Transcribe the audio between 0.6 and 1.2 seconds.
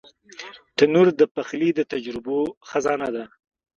تنور